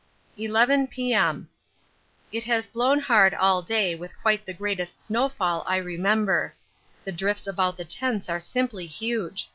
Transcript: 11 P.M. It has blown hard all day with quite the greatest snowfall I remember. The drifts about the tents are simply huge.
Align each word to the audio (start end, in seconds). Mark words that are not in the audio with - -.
11 0.35 0.87
P.M. 0.87 1.47
It 2.31 2.45
has 2.45 2.65
blown 2.65 2.97
hard 3.01 3.35
all 3.35 3.61
day 3.61 3.93
with 3.93 4.19
quite 4.19 4.47
the 4.47 4.51
greatest 4.51 4.99
snowfall 4.99 5.63
I 5.67 5.77
remember. 5.77 6.55
The 7.05 7.11
drifts 7.11 7.45
about 7.45 7.77
the 7.77 7.85
tents 7.85 8.27
are 8.27 8.39
simply 8.39 8.87
huge. 8.87 9.47